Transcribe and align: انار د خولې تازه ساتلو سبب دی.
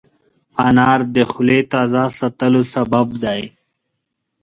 انار 0.67 0.99
د 1.15 1.17
خولې 1.31 1.59
تازه 1.73 2.03
ساتلو 2.17 2.61
سبب 2.73 3.07
دی. 3.23 3.41